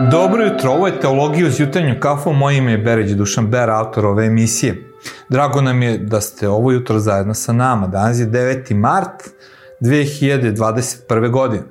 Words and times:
Dobro 0.00 0.44
jutro, 0.44 0.70
ovo 0.70 0.86
je 0.86 1.00
Teologija 1.00 1.46
uz 1.46 1.60
jutarnju 1.60 1.94
kafu, 2.00 2.32
moje 2.32 2.56
ime 2.56 2.72
je 2.72 2.78
Bereć 2.78 3.10
Dušan 3.10 3.46
Ber, 3.46 3.70
autor 3.70 4.06
ove 4.06 4.26
emisije. 4.26 4.90
Drago 5.28 5.60
nam 5.60 5.82
je 5.82 5.98
da 5.98 6.20
ste 6.20 6.48
ovo 6.48 6.72
jutro 6.72 6.98
zajedno 6.98 7.34
sa 7.34 7.52
nama. 7.52 7.86
Danas 7.86 8.18
je 8.18 8.26
9. 8.26 8.74
mart 8.74 9.30
2021. 9.80 11.30
godine. 11.30 11.62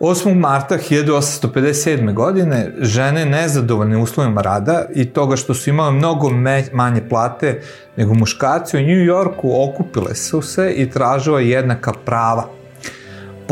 8. 0.00 0.34
marta 0.34 0.78
1857. 0.78 2.14
godine 2.14 2.72
žene 2.78 3.26
nezadovoljne 3.26 3.96
uslovima 3.96 4.42
rada 4.42 4.84
i 4.94 5.04
toga 5.04 5.36
što 5.36 5.54
su 5.54 5.70
imale 5.70 5.92
mnogo 5.92 6.30
manje 6.72 7.08
plate 7.08 7.60
nego 7.96 8.14
muškarci 8.14 8.76
u 8.76 8.80
New 8.80 9.06
Yorku 9.06 9.50
okupile 9.68 10.14
su 10.14 10.42
se 10.42 10.72
i 10.72 10.90
tražile 10.90 11.48
jednaka 11.48 11.92
prava– 12.04 12.48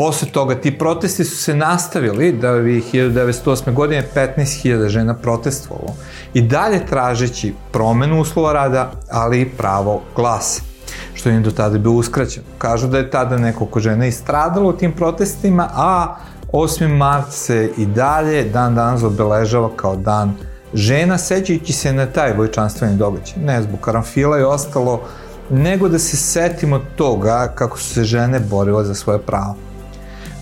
Posle 0.01 0.27
toga 0.27 0.55
ti 0.55 0.77
protesti 0.77 1.23
su 1.25 1.37
se 1.37 1.55
nastavili 1.55 2.31
da 2.31 2.51
bi 2.53 2.83
1908. 2.93 3.73
godine 3.73 4.07
15.000 4.15 4.87
žena 4.87 5.13
protestovalo 5.13 5.95
i 6.33 6.41
dalje 6.41 6.85
tražeći 6.85 7.53
promenu 7.71 8.21
uslova 8.21 8.53
rada, 8.53 8.91
ali 9.11 9.41
i 9.41 9.49
pravo 9.49 10.01
glasa 10.15 10.61
što 11.13 11.29
im 11.29 11.43
do 11.43 11.51
tada 11.51 11.77
bio 11.77 11.91
uskraćeno. 11.91 12.45
Kažu 12.57 12.87
da 12.87 12.97
je 12.97 13.09
tada 13.09 13.37
nekoliko 13.37 13.79
žena 13.79 14.05
istradalo 14.05 14.69
u 14.69 14.73
tim 14.73 14.91
protestima, 14.91 15.69
a 15.73 16.15
8. 16.51 16.97
mart 16.97 17.31
se 17.31 17.71
i 17.77 17.85
dalje 17.85 18.43
dan 18.43 18.75
danas 18.75 19.03
obeležava 19.03 19.69
kao 19.75 19.95
dan 19.95 20.33
žena, 20.73 21.17
sećajući 21.17 21.73
se 21.73 21.93
na 21.93 22.05
taj 22.05 22.33
vojčanstveni 22.33 22.97
događaj. 22.97 23.43
Ne 23.45 23.61
zbog 23.61 23.79
karanfila 23.79 24.39
i 24.39 24.43
ostalo, 24.43 25.01
nego 25.49 25.89
da 25.89 25.99
se 25.99 26.17
setimo 26.17 26.79
toga 26.95 27.51
kako 27.55 27.77
su 27.77 27.93
se 27.93 28.03
žene 28.03 28.39
borile 28.39 28.83
za 28.85 28.95
svoje 28.95 29.19
pravo. 29.19 29.70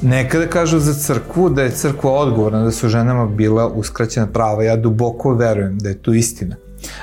Nekada 0.01 0.47
kažu 0.47 0.79
za 0.79 0.93
crkvu 0.93 1.49
da 1.49 1.61
je 1.61 1.71
crkva 1.71 2.11
odgovorna 2.11 2.63
da 2.63 2.71
su 2.71 2.87
ženama 2.87 3.25
bila 3.25 3.67
uskraćena 3.67 4.27
prava. 4.27 4.63
Ja 4.63 4.75
duboko 4.75 5.33
verujem 5.33 5.77
da 5.77 5.89
je 5.89 6.01
to 6.01 6.13
istina. 6.13 6.55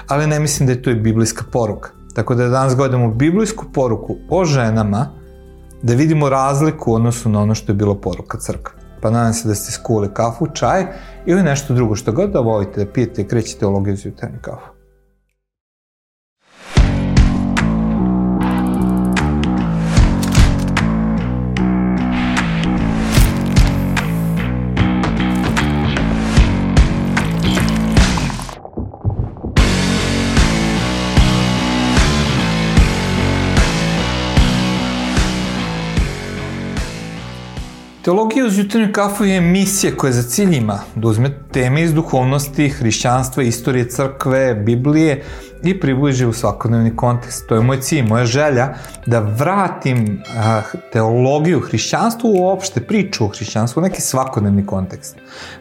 Ali 0.08 0.26
ne 0.26 0.40
mislim 0.40 0.66
da 0.66 0.72
je 0.72 0.82
to 0.82 0.90
i 0.90 0.94
biblijska 0.94 1.44
poruka. 1.52 1.90
Tako 2.14 2.34
da 2.34 2.48
danas 2.48 2.76
gledamo 2.76 3.10
biblijsku 3.10 3.64
poruku 3.74 4.16
o 4.30 4.44
ženama, 4.44 5.08
da 5.82 5.94
vidimo 5.94 6.28
razliku 6.28 6.92
u 6.92 6.94
odnosu 6.94 7.28
na 7.28 7.40
ono 7.40 7.54
što 7.54 7.72
je 7.72 7.76
bilo 7.76 7.94
poruka 7.94 8.38
crkve. 8.38 8.74
Pa 9.00 9.10
nadam 9.10 9.34
se 9.34 9.48
da 9.48 9.54
ste 9.54 9.72
skuli 9.72 10.14
kafu, 10.14 10.46
čaj 10.54 10.86
ili 11.26 11.42
nešto 11.42 11.74
drugo 11.74 11.96
što 11.96 12.12
god 12.12 12.30
da 12.30 12.40
volite 12.40 12.84
da 12.84 12.92
pijete 12.92 13.22
i 13.22 13.28
krećete 13.28 13.58
teologiju 13.58 13.96
za 13.96 14.08
jutarnju 14.08 14.38
kafu. 14.40 14.75
Teologija 38.06 38.46
uz 38.46 38.58
jutarnju 38.58 38.88
kafu 38.92 39.24
je 39.24 39.36
emisija 39.36 39.92
koja 39.96 40.12
za 40.12 40.22
cilj 40.22 40.56
ima 40.56 40.78
da 40.94 41.08
uzme 41.08 41.30
teme 41.52 41.82
iz 41.82 41.94
duhovnosti, 41.94 42.68
hrišćanstva, 42.68 43.42
istorije 43.42 43.88
crkve, 43.88 44.54
Biblije 44.54 45.22
i 45.64 45.80
približi 45.80 46.26
u 46.26 46.32
svakodnevni 46.32 46.96
kontekst. 46.96 47.48
To 47.48 47.54
je 47.54 47.60
moj 47.60 47.80
cilj, 47.80 48.02
moja 48.02 48.24
želja 48.24 48.74
da 49.06 49.20
vratim 49.20 50.22
a, 50.36 50.62
teologiju 50.92 51.60
hrišćanstvu 51.60 52.30
uopšte, 52.38 52.80
priču 52.80 53.24
o 53.24 53.28
hrišćanstvu 53.28 53.82
neki 53.82 54.02
svakodnevni 54.02 54.66
kontekst. 54.66 55.16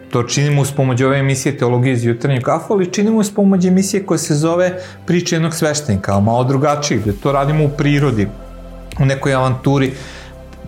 To 0.10 0.24
činimo 0.24 0.62
uz 0.62 0.72
pomoć 0.72 1.02
ove 1.02 1.20
emisije 1.20 1.58
Teologije 1.58 1.94
iz 1.94 2.06
jutarnju 2.06 2.42
kafu, 2.42 2.74
ali 2.74 2.94
činimo 2.94 3.18
uz 3.18 3.32
pomoć 3.32 3.66
emisije 3.66 4.06
koja 4.06 4.18
se 4.18 4.36
zove 4.36 4.82
Priča 5.06 5.36
jednog 5.36 5.56
sveštenika, 5.56 6.20
malo 6.20 6.44
drugačiji, 6.44 7.00
gde 7.00 7.14
to 7.14 7.32
radimo 7.32 7.66
u 7.66 7.70
prirodi, 7.70 8.28
u 9.00 9.06
nekoj 9.06 9.34
avanturi, 9.34 9.92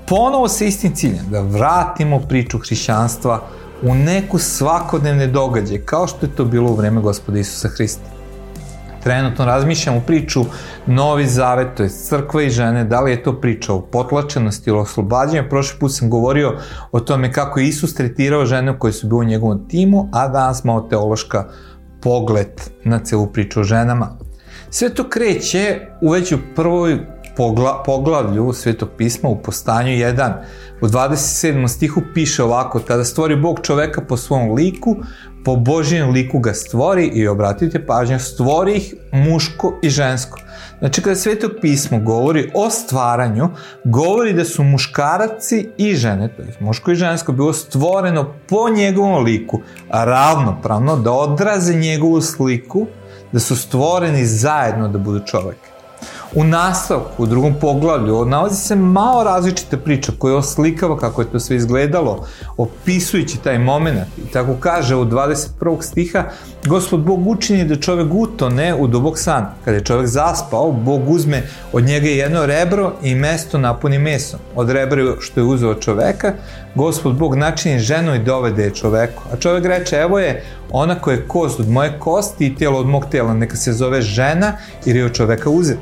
ponovo 0.07 0.47
sa 0.47 0.66
istim 0.66 0.95
ciljem, 0.95 1.25
da 1.29 1.41
vratimo 1.41 2.19
priču 2.19 2.59
hrišćanstva 2.59 3.41
u 3.81 3.95
neku 3.95 4.40
svakodnevne 4.40 5.28
događaje, 5.28 5.85
kao 5.85 6.07
što 6.07 6.25
je 6.25 6.35
to 6.35 6.45
bilo 6.45 6.72
u 6.72 6.75
vreme 6.75 7.01
gospoda 7.01 7.40
Isusa 7.40 7.68
Hrista. 7.68 8.09
Trenutno 9.03 9.46
razmišljamo 9.46 10.01
priču 10.07 10.46
Novi 10.85 11.28
Zavet, 11.28 11.67
to 11.78 11.84
je 11.84 11.90
crkva 11.90 12.44
i 12.44 12.50
žene, 12.50 12.84
da 12.84 13.01
li 13.01 13.12
je 13.12 13.23
to 13.23 13.41
priča 13.41 13.73
o 13.73 13.81
potlačenosti 13.81 14.69
ili 14.69 14.79
oslobađanju. 14.79 15.50
Prošli 15.50 15.79
put 15.79 15.94
sam 15.94 16.09
govorio 16.09 16.57
o 16.91 17.00
tome 17.00 17.34
kako 17.34 17.59
je 17.59 17.67
Isus 17.67 17.94
tretirao 17.94 18.46
žene 18.46 18.79
koje 18.79 18.94
su 18.94 19.07
bile 19.07 19.19
u 19.19 19.23
njegovom 19.23 19.67
timu, 19.69 20.09
a 20.13 20.28
danas 20.28 20.63
malo 20.63 20.81
teološka 20.81 21.46
pogled 22.01 22.62
na 22.84 23.00
celu 23.00 23.28
priču 23.28 23.59
o 23.59 23.63
ženama. 23.63 24.17
Sve 24.69 24.90
to 24.90 25.09
kreće 25.09 25.79
u 26.01 26.09
već 26.09 26.31
u 26.31 26.38
prvoj 26.56 27.00
pogla, 27.38 27.84
poglavlju 27.86 28.53
Svetog 28.53 28.90
pisma 28.98 29.30
u 29.30 29.42
postanju 29.42 29.92
1 29.92 30.34
u 30.81 30.88
27. 30.88 31.68
stihu 31.68 32.02
piše 32.14 32.44
ovako 32.44 32.80
kada 32.88 33.03
stvori 33.03 33.36
Bog 33.36 33.59
čoveka 33.64 34.02
po 34.02 34.18
svom 34.18 34.53
liku 34.53 34.96
po 35.46 35.56
Božijem 35.56 36.09
liku 36.12 36.40
ga 36.40 36.53
stvori 36.53 37.06
i 37.06 37.28
obratite 37.28 37.86
pažnju 37.86 38.20
stvori 38.20 38.74
ih 38.76 38.94
muško 39.12 39.74
i 39.84 39.90
žensko 39.90 40.38
Znači, 40.80 41.02
kada 41.02 41.16
Sveto 41.16 41.50
pismo 41.62 42.00
govori 42.00 42.52
o 42.53 42.70
stvaranju, 42.70 43.50
govori 43.84 44.34
da 44.34 44.46
su 44.46 44.64
muškaraci 44.64 45.70
i 45.78 45.96
žene, 45.96 46.28
to 46.36 46.42
je 46.42 46.53
muško 46.59 46.92
i 46.92 46.96
žensko, 46.96 47.31
bilo 47.31 47.53
stvoreno 47.53 48.34
po 48.50 48.70
njegovom 48.70 49.24
liku, 49.24 49.59
ravnopravno, 49.90 50.96
da 50.97 51.12
odraze 51.12 51.74
njegovu 51.74 52.22
sliku, 52.22 52.86
da 53.31 53.40
su 53.40 53.56
stvoreni 53.56 54.26
zajedno 54.26 54.88
da 54.88 54.97
budu 54.97 55.20
čovek. 55.26 55.58
U 56.36 56.44
nastavku, 56.44 57.24
u 57.24 57.26
drugom 57.26 57.54
poglavlju, 57.62 58.26
nalazi 58.26 58.56
se 58.56 58.76
malo 58.76 59.24
različita 59.24 59.78
priča 59.78 60.12
koja 60.18 60.36
oslikava 60.36 60.98
kako 60.98 61.22
je 61.22 61.32
to 61.32 61.40
sve 61.40 61.56
izgledalo, 61.56 62.26
opisujući 62.58 63.38
taj 63.38 63.60
moment. 63.60 64.00
I 64.18 64.32
tako 64.32 64.56
kaže 64.60 64.96
u 64.96 65.06
21. 65.06 65.82
stiha, 65.82 66.24
Gospod 66.66 67.00
Bog 67.00 67.28
učini 67.28 67.66
da 67.66 67.76
čovek 67.76 68.08
utone 68.12 68.76
u 68.76 68.88
dubok 68.88 69.20
san. 69.20 69.46
Kada 69.66 69.78
je 69.78 69.84
čovek 69.84 70.08
zaspao, 70.08 70.72
Bog 70.72 71.10
uzme 71.10 71.44
od 71.74 71.84
njega 71.84 72.08
jedno 72.08 72.46
rebro 72.46 72.94
i 73.02 73.16
mesto 73.16 73.58
napuni 73.58 74.00
mesom. 74.00 74.40
Od 74.56 74.70
rebra 74.70 75.04
što 75.20 75.40
je 75.40 75.44
uzeo 75.44 75.76
čoveka, 75.76 76.34
Gospod 76.76 77.16
Bog 77.16 77.36
načini 77.36 77.80
ženu 77.80 78.16
i 78.16 78.24
dovede 78.24 78.64
je 78.64 78.76
čoveku. 78.76 79.24
A 79.34 79.36
čovek 79.36 79.66
reče, 79.66 79.96
evo 79.96 80.20
je 80.20 80.44
ona 80.72 80.96
koja 80.96 81.16
je 81.16 81.28
kost 81.28 81.59
od 81.59 81.70
moje 81.70 82.00
kosti 82.00 82.48
i 82.48 82.56
tijelo 82.56 82.80
od 82.80 82.88
mog 82.88 83.06
tela, 83.12 83.34
neka 83.34 83.56
se 83.56 83.74
zove 83.74 84.02
žena 84.02 84.54
jer 84.86 84.96
je 84.96 85.06
od 85.06 85.14
čoveka 85.14 85.50
uzet. 85.50 85.78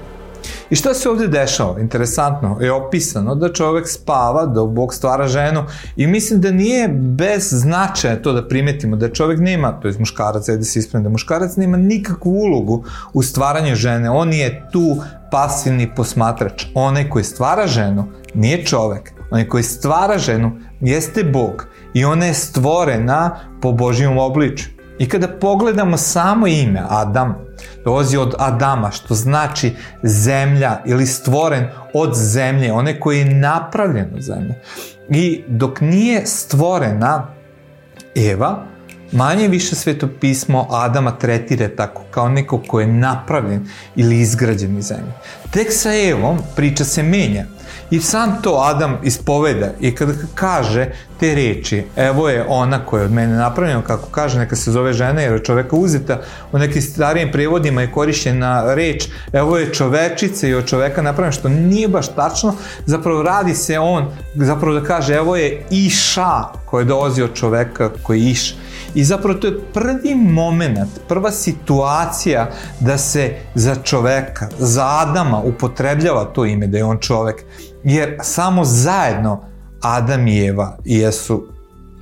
I 0.69 0.75
šta 0.75 0.93
se 0.93 1.09
ovde 1.09 1.27
dešava? 1.27 1.79
Interesantno 1.79 2.57
je 2.61 2.71
opisano 2.71 3.35
da 3.35 3.53
čovek 3.53 3.87
spava, 3.89 4.45
da 4.45 4.65
Bog 4.65 4.93
stvara 4.93 5.27
ženu 5.27 5.63
i 5.95 6.07
mislim 6.07 6.41
da 6.41 6.51
nije 6.51 6.87
bez 6.87 7.49
značaja 7.51 8.21
to 8.21 8.33
da 8.33 8.47
primetimo 8.47 8.95
da 8.95 9.09
čovek 9.09 9.39
nema, 9.39 9.71
to 9.71 9.87
je 9.87 9.93
muškarac, 9.99 10.49
da 10.49 10.63
se 10.63 10.79
ispravim, 10.79 11.03
da 11.03 11.09
muškarac 11.09 11.55
nema 11.55 11.77
nikakvu 11.77 12.31
ulogu 12.31 12.83
u 13.13 13.23
stvaranju 13.23 13.75
žene, 13.75 14.09
on 14.09 14.33
je 14.33 14.67
tu 14.71 14.97
pasivni 15.31 15.95
posmatrač. 15.95 16.65
Onaj 16.73 17.09
koji 17.09 17.23
stvara 17.23 17.67
ženu 17.67 18.05
nije 18.33 18.65
čovek, 18.65 19.11
onaj 19.31 19.47
koji 19.47 19.63
stvara 19.63 20.17
ženu 20.17 20.51
jeste 20.81 21.23
Bog 21.23 21.65
i 21.93 22.05
ona 22.05 22.25
je 22.25 22.33
stvorena 22.33 23.39
po 23.61 23.71
Božijom 23.71 24.17
obliču. 24.17 24.65
I 24.99 25.09
kada 25.09 25.27
pogledamo 25.27 25.97
samo 25.97 26.47
ime 26.47 26.83
Adam, 26.89 27.35
dolazi 27.83 28.17
od 28.17 28.35
Adama, 28.39 28.91
što 28.91 29.15
znači 29.15 29.73
zemlja 30.03 30.81
ili 30.85 31.05
stvoren 31.05 31.67
od 31.93 32.15
zemlje, 32.15 32.71
one 32.71 32.99
koji 32.99 33.19
je 33.19 33.35
napravljen 33.35 34.09
od 34.15 34.21
zemlje. 34.21 34.61
I 35.09 35.43
dok 35.47 35.81
nije 35.81 36.25
stvorena 36.25 37.27
Eva, 38.15 38.65
manje 39.11 39.47
više 39.47 39.75
sveto 39.75 40.07
pismo 40.21 40.67
Adama 40.71 41.17
tretire 41.17 41.75
tako, 41.75 42.01
kao 42.11 42.29
neko 42.29 42.61
ko 42.67 42.79
je 42.79 42.87
napravljen 42.87 43.67
ili 43.95 44.19
izgrađen 44.19 44.77
iz 44.77 44.85
zemlje. 44.85 45.13
Tek 45.51 45.67
sa 45.71 45.95
Evom 45.95 46.39
priča 46.55 46.85
se 46.85 47.03
menja. 47.03 47.45
I 47.91 47.99
sam 47.99 48.41
to 48.41 48.61
Adam 48.65 48.97
ispoveda 49.03 49.69
i 49.79 49.95
kada 49.95 50.13
kaže 50.35 50.89
te 51.19 51.35
reči, 51.35 51.83
evo 51.95 52.29
je 52.29 52.45
ona 52.47 52.85
koja 52.85 53.01
je 53.01 53.05
od 53.05 53.11
mene 53.11 53.35
napravljena, 53.35 53.81
kako 53.81 54.09
kaže, 54.09 54.39
neka 54.39 54.55
se 54.55 54.71
zove 54.71 54.93
žena 54.93 55.21
jer 55.21 55.33
je 55.33 55.43
čoveka 55.43 55.75
uzeta, 55.75 56.21
u 56.51 56.57
nekim 56.57 56.81
starijim 56.81 57.31
prevodima 57.31 57.81
je 57.81 57.91
korišćena 57.91 58.73
reč, 58.73 59.07
evo 59.33 59.57
je 59.57 59.73
čovečica 59.73 60.47
i 60.47 60.53
od 60.53 60.65
čoveka 60.65 61.01
napravljena, 61.01 61.31
što 61.31 61.49
nije 61.49 61.87
baš 61.87 62.07
tačno, 62.15 62.55
zapravo 62.85 63.23
radi 63.23 63.53
se 63.53 63.79
on, 63.79 64.05
zapravo 64.35 64.79
da 64.79 64.85
kaže, 64.85 65.15
evo 65.15 65.35
je 65.35 65.65
iša 65.69 66.43
koja 66.65 66.85
dolazi 66.85 67.21
od 67.21 67.33
čoveka 67.33 67.89
koji 68.03 68.21
iš. 68.21 68.55
I 68.95 69.03
zapravo 69.03 69.39
to 69.39 69.47
je 69.47 69.59
prvi 69.73 70.15
moment, 70.15 70.89
prva 71.07 71.31
situacija 71.31 72.49
da 72.79 72.97
se 72.97 73.35
za 73.55 73.75
čoveka, 73.75 74.49
za 74.59 74.87
Adama 74.87 75.39
upotrebljava 75.39 76.25
to 76.25 76.45
ime, 76.45 76.67
da 76.67 76.77
je 76.77 76.83
on 76.83 76.97
čovek. 76.97 77.43
Jer 77.83 78.17
samo 78.21 78.63
zajedno 78.65 79.43
Adam 79.81 80.27
i 80.27 80.47
Eva 80.47 80.77
jesu 80.85 81.47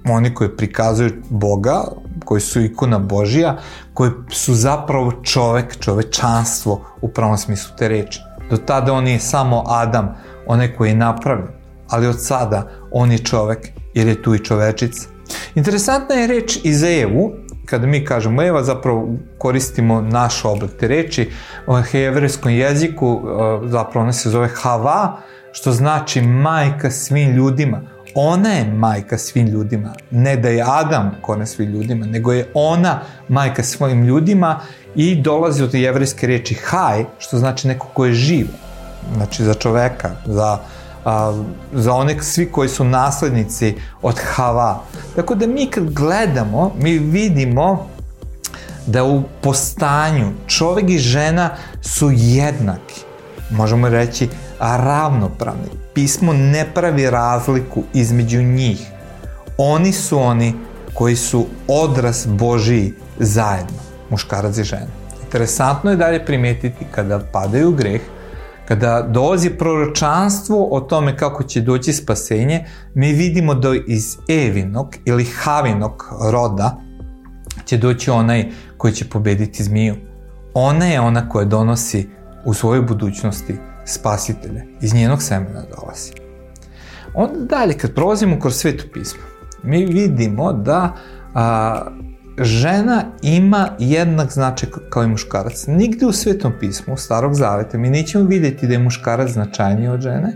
oni 0.09 0.33
koji 0.33 0.57
prikazuju 0.57 1.11
Boga, 1.29 1.83
koji 2.25 2.41
su 2.41 2.61
ikona 2.61 3.00
Božija, 3.00 3.57
koji 3.94 4.11
su 4.29 4.53
zapravo 4.53 5.11
čovek, 5.11 5.79
čovečanstvo 5.79 6.81
u 7.01 7.07
pravom 7.07 7.38
smislu 7.38 7.75
te 7.77 7.88
reči. 7.88 8.19
Do 8.50 8.57
tada 8.57 8.94
on 8.94 9.07
je 9.07 9.19
samo 9.19 9.63
Adam, 9.67 10.15
onaj 10.47 10.75
koji 10.75 10.89
je 10.89 10.95
napravljen, 10.95 11.47
ali 11.89 12.07
od 12.07 12.23
sada 12.23 12.69
on 12.91 13.11
je 13.11 13.17
čovek 13.17 13.69
jer 13.94 14.07
je 14.07 14.23
tu 14.23 14.35
i 14.35 14.39
čovečica. 14.39 15.07
Interesantna 15.55 16.15
je 16.15 16.27
reč 16.27 16.59
i 16.63 16.73
za 16.73 16.89
Evu, 16.89 17.31
kada 17.65 17.88
mi 17.88 18.06
kažemo 18.06 18.44
Eva, 18.44 18.63
zapravo 18.63 19.07
koristimo 19.38 20.01
naš 20.01 20.45
oblik 20.45 20.71
te 20.80 20.88
reči. 20.88 21.30
U 21.68 21.81
hebrejskom 21.92 22.51
jeziku 22.51 23.21
zapravo 23.65 24.04
ona 24.04 24.13
se 24.13 24.30
zove 24.30 24.50
Hava, 24.54 25.18
što 25.51 25.71
znači 25.71 26.21
majka 26.21 26.92
svim 26.92 27.31
ljudima. 27.31 27.81
Ona 28.15 28.50
je 28.50 28.74
majka 28.74 29.18
svim 29.18 29.48
ljudima. 29.48 29.94
Ne 30.12 30.36
da 30.38 30.50
je 30.50 30.63
Adam 30.68 31.12
kone 31.21 31.45
svim 31.45 31.69
ljudima, 31.69 32.06
nego 32.06 32.33
je 32.33 32.48
ona 32.54 33.00
majka 33.27 33.63
svojim 33.63 34.04
ljudima 34.04 34.60
i 34.95 35.15
dolazi 35.15 35.63
od 35.63 35.74
jevrejske 35.74 36.27
reči 36.27 36.56
haj, 36.56 37.06
što 37.19 37.38
znači 37.38 37.68
neko 37.68 37.88
ko 37.94 38.06
je 38.06 38.13
živ. 38.13 38.48
Znači 39.15 39.44
za 39.44 39.54
čoveka, 39.54 40.12
za 40.25 40.57
a, 41.05 41.44
za 41.73 41.94
one 41.94 42.21
svi 42.21 42.51
koji 42.51 42.69
su 42.69 42.83
naslednici 42.83 43.75
od 44.01 44.19
Hava. 44.19 44.81
Tako 45.15 45.35
da 45.35 45.47
mi 45.47 45.65
kad 45.65 45.89
gledamo, 45.89 46.71
mi 46.79 46.97
vidimo 46.97 47.88
da 48.88 49.03
u 49.03 49.23
postanju 49.41 50.31
čovek 50.47 50.89
i 50.89 50.97
žena 50.97 51.50
su 51.81 52.11
jednaki. 52.13 53.01
Možemo 53.50 53.89
reći 53.89 54.29
ravnopravni. 54.59 55.69
Pismo 55.94 56.33
ne 56.33 56.65
pravi 56.73 57.09
razliku 57.09 57.83
između 57.94 58.41
njih. 58.41 58.91
Oni 59.57 59.91
su 59.91 60.19
oni 60.19 60.53
koji 60.94 61.15
su 61.15 61.45
odraz 61.67 62.25
Božiji 62.25 62.94
zajedno, 63.19 63.77
muškarac 64.09 64.57
i 64.57 64.63
žena. 64.63 64.88
Interesantno 65.23 65.91
je 65.91 65.97
dalje 65.97 66.25
primetiti 66.25 66.85
kada 66.91 67.19
padaju 67.19 67.69
u 67.69 67.71
greh, 67.71 68.01
kada 68.74 69.02
dolazi 69.02 69.50
proročanstvo 69.50 70.68
o 70.72 70.80
tome 70.80 71.18
kako 71.18 71.44
će 71.44 71.62
doći 71.62 71.94
spasenje, 71.94 72.66
mi 72.94 73.14
vidimo 73.14 73.54
da 73.54 73.70
iz 73.88 74.18
Evinog 74.30 74.96
ili 75.06 75.25
Havinog 75.25 76.10
roda 76.31 76.81
će 77.66 77.78
doći 77.78 78.12
onaj 78.12 78.50
koji 78.78 78.94
će 78.94 79.10
pobediti 79.10 79.64
zmiju. 79.64 79.96
Ona 80.54 80.86
je 80.86 81.02
ona 81.02 81.30
koja 81.30 81.46
donosi 81.46 82.10
u 82.46 82.54
svojoj 82.54 82.81
budućnosti 82.81 83.56
spasitelje. 83.86 84.66
Iz 84.81 84.94
njenog 84.94 85.22
semena 85.22 85.64
dolazi. 85.78 86.12
Onda 87.14 87.40
dalje, 87.40 87.78
kad 87.78 87.94
prolazimo 87.94 88.40
kroz 88.40 88.56
svetu 88.56 88.86
pismo, 88.94 89.22
mi 89.64 89.86
vidimo 89.86 90.54
da 90.54 90.96
a, 91.34 91.81
žena 92.38 93.03
ima 93.21 93.69
jednak 93.80 94.31
značaj 94.31 94.69
kao 94.89 95.03
i 95.03 95.07
muškarac. 95.07 95.68
Nigde 95.68 96.06
u 96.06 96.12
Svetom 96.12 96.53
pismu, 96.59 96.97
starog 96.97 97.33
zaveta, 97.33 97.77
mi 97.77 97.89
nećemo 97.89 98.25
videti 98.25 98.68
da 98.68 98.74
je 98.74 98.80
muškarac 98.80 99.30
značajniji 99.31 99.88
od 99.88 100.01
žene 100.01 100.35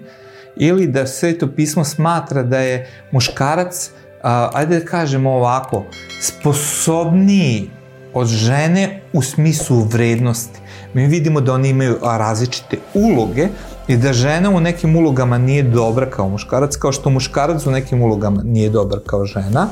ili 0.56 0.88
da 0.88 1.08
Sveto 1.08 1.48
pismo 1.56 1.84
smatra 1.84 2.44
da 2.44 2.60
je 2.60 2.88
muškarac, 3.12 3.92
a, 4.24 4.50
ajde 4.54 4.80
da 4.80 4.86
kažemo 4.86 5.32
ovako, 5.32 5.86
sposobniji 6.22 7.70
od 8.14 8.28
žene 8.28 9.02
u 9.14 9.22
smislu 9.22 9.84
vrednosti. 9.84 10.60
Mi 10.94 11.08
vidimo 11.08 11.42
da 11.42 11.54
oni 11.54 11.70
imaju 11.70 11.98
različite 12.04 12.78
uloge 12.94 13.48
i 13.88 13.98
da 13.98 14.14
žena 14.14 14.50
u 14.50 14.60
nekim 14.60 14.96
ulogama 14.96 15.38
nije 15.38 15.64
dobra 15.64 16.10
kao 16.10 16.30
muškarac, 16.30 16.76
kao 16.76 16.92
što 16.92 17.10
muškarac 17.10 17.66
u 17.66 17.72
nekim 17.72 18.02
ulogama 18.02 18.42
nije 18.44 18.70
dobar 18.70 19.00
kao 19.06 19.26
žena, 19.26 19.68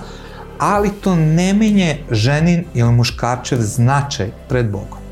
ali 0.59 0.89
to 1.01 1.15
ne 1.15 1.53
menje 1.53 1.97
ženin 2.11 2.63
ili 2.73 2.91
muškarčev 2.91 3.61
značaj 3.61 4.31
pred 4.49 4.71
Bogom. 4.71 5.05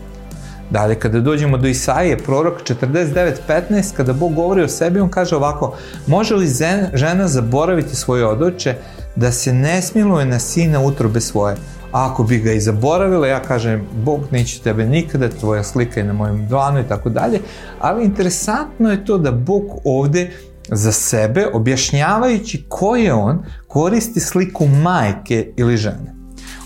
Dalje, 0.69 0.95
kada 0.95 1.19
dođemo 1.19 1.57
do 1.57 1.67
Isaije, 1.67 2.17
prorok 2.17 2.61
49.15, 2.63 3.93
kada 3.95 4.13
Bog 4.13 4.33
govori 4.33 4.61
o 4.63 4.67
sebi, 4.67 4.99
on 4.99 5.09
kaže 5.09 5.35
ovako, 5.35 5.75
može 6.07 6.35
li 6.35 6.47
žena 6.93 7.27
zaboraviti 7.27 7.95
svoje 7.95 8.25
odoće 8.25 8.75
da 9.15 9.31
se 9.31 9.53
ne 9.53 9.81
smiluje 9.81 10.25
na 10.25 10.39
sina 10.39 10.81
utrobe 10.81 11.21
svoje? 11.21 11.55
A 11.91 12.11
ako 12.11 12.23
bi 12.23 12.37
ga 12.37 12.51
i 12.51 12.59
zaboravila, 12.59 13.27
ja 13.27 13.41
kažem, 13.41 13.87
Bog 14.05 14.21
neće 14.31 14.61
tebe 14.61 14.85
nikada, 14.85 15.29
tvoja 15.29 15.63
slika 15.63 15.99
je 15.99 16.05
na 16.05 16.13
mojem 16.13 16.47
dlanu 16.47 16.79
i 16.79 16.87
tako 16.89 17.09
dalje, 17.09 17.39
ali 17.79 18.05
interesantno 18.05 18.91
je 18.91 19.05
to 19.05 19.17
da 19.17 19.31
Bog 19.31 19.63
ovde 19.83 20.31
za 20.69 20.91
sebe, 20.91 21.47
objašnjavajući 21.53 22.65
ko 22.69 22.95
je 22.95 23.13
on, 23.13 23.45
koristi 23.67 24.19
sliku 24.19 24.67
majke 24.67 25.53
ili 25.57 25.77
žene. 25.77 26.13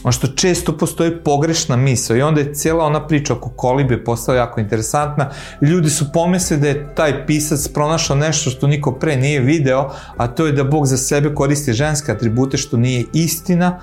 Ono 0.04 0.12
što 0.12 0.28
često 0.28 0.78
postoji 0.78 1.24
pogrešna 1.24 1.76
misla 1.76 2.18
i 2.18 2.22
onda 2.22 2.42
je 2.42 2.54
cijela 2.54 2.86
ona 2.86 3.08
priča 3.08 3.34
oko 3.34 3.50
kolibe 3.50 4.04
postala 4.04 4.38
jako 4.38 4.60
interesantna. 4.60 5.30
Ljudi 5.62 5.90
su 5.90 6.06
pomisli 6.14 6.58
da 6.58 6.68
je 6.68 6.96
taj 6.96 7.26
pisac 7.26 7.68
pronašao 7.68 8.16
nešto 8.16 8.50
što 8.50 8.68
niko 8.68 8.92
pre 8.92 9.16
nije 9.16 9.40
video, 9.40 9.90
a 10.18 10.28
to 10.28 10.46
je 10.46 10.52
da 10.52 10.64
Bog 10.64 10.86
za 10.86 10.98
sebe 10.98 11.36
koristi 11.36 11.74
ženske 11.74 12.12
atribute 12.12 12.58
što 12.58 12.78
nije 12.78 13.06
istina, 13.14 13.80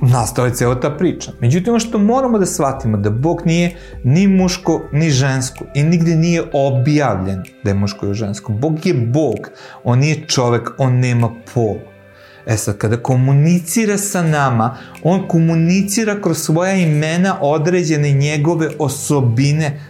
nastao 0.00 0.46
je 0.46 0.54
cela 0.54 0.80
ta 0.80 0.90
priča. 0.90 1.32
Međutim, 1.40 1.72
ono 1.72 1.80
što 1.80 1.98
moramo 1.98 2.38
da 2.38 2.46
shvatimo, 2.46 2.96
da 2.96 3.10
Bog 3.10 3.42
nije 3.44 3.76
ni 4.04 4.28
muško, 4.28 4.82
ni 4.92 5.10
žensko 5.10 5.64
i 5.74 5.82
nigde 5.82 6.16
nije 6.16 6.42
objavljen 6.52 7.42
da 7.64 7.70
je 7.70 7.74
muško 7.74 8.10
i 8.10 8.14
žensko. 8.14 8.52
Bog 8.52 8.86
je 8.86 8.94
Bog, 8.94 9.50
on 9.84 9.98
nije 9.98 10.26
čovek, 10.26 10.70
on 10.78 10.94
nema 10.94 11.30
pol. 11.54 11.76
E 12.46 12.56
sad, 12.56 12.78
kada 12.78 12.96
komunicira 12.96 13.98
sa 13.98 14.22
nama, 14.22 14.76
on 15.02 15.28
komunicira 15.28 16.20
kroz 16.20 16.38
svoja 16.38 16.74
imena 16.74 17.36
određene 17.40 18.12
njegove 18.12 18.68
osobine, 18.78 19.80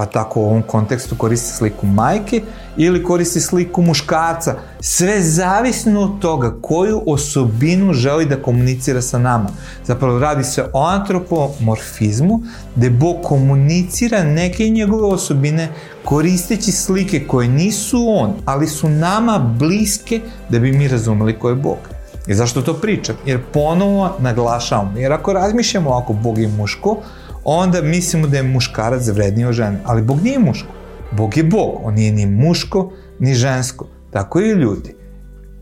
pa 0.00 0.06
tako 0.06 0.40
u 0.40 0.44
ovom 0.44 0.62
kontekstu 0.62 1.14
koristi 1.14 1.56
sliku 1.56 1.86
majke 1.86 2.42
ili 2.76 3.04
koristi 3.04 3.40
sliku 3.40 3.82
muškarca. 3.82 4.54
Sve 4.80 5.22
zavisno 5.22 6.00
od 6.00 6.20
toga 6.20 6.54
koju 6.62 7.02
osobinu 7.06 7.92
želi 7.92 8.26
da 8.26 8.42
komunicira 8.42 9.02
sa 9.02 9.18
nama. 9.18 9.48
Zapravo 9.84 10.18
radi 10.18 10.44
se 10.44 10.64
o 10.72 10.86
antropomorfizmu, 10.86 12.40
gde 12.76 12.90
Bog 12.90 13.16
komunicira 13.22 14.24
neke 14.24 14.68
njegove 14.68 15.06
osobine 15.06 15.68
koristeći 16.04 16.72
slike 16.72 17.26
koje 17.26 17.48
nisu 17.48 18.06
on, 18.08 18.32
ali 18.44 18.66
su 18.66 18.88
nama 18.88 19.38
bliske 19.38 20.20
da 20.48 20.58
bi 20.58 20.72
mi 20.72 20.88
razumeli 20.88 21.38
ko 21.38 21.48
je 21.48 21.54
Bog. 21.54 21.78
I 22.26 22.34
zašto 22.34 22.62
to 22.62 22.74
pričam? 22.74 23.16
Jer 23.26 23.40
ponovo 23.52 24.16
naglašavam, 24.18 24.96
jer 24.96 25.12
ako 25.12 25.32
razmišljamo 25.32 25.90
ako 25.90 26.12
Bog 26.12 26.38
je 26.38 26.48
muško, 26.48 26.96
onda 27.44 27.82
mislimo 27.82 28.26
da 28.26 28.36
je 28.36 28.42
muškarac 28.42 29.08
vredniji 29.08 29.46
od 29.46 29.52
žene. 29.52 29.80
Ali 29.84 30.02
Bog 30.02 30.22
nije 30.22 30.38
muško. 30.38 30.72
Bog 31.12 31.36
je 31.36 31.44
Bog. 31.44 31.80
On 31.82 31.94
nije 31.94 32.12
ni 32.12 32.26
muško, 32.26 32.92
ni 33.18 33.34
žensko. 33.34 33.86
Tako 34.10 34.40
i 34.40 34.50
ljudi. 34.50 34.94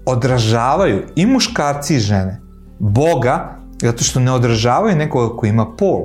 Odražavaju 0.07 1.03
i 1.17 1.27
muškarci 1.27 1.97
i 1.97 2.01
žene 2.01 2.41
Boga, 2.79 3.59
zato 3.83 4.05
što 4.05 4.21
ne 4.21 4.33
odražavaju 4.33 4.97
nekoga 4.97 5.37
koji 5.37 5.51
ima 5.51 5.77
pol, 5.77 6.05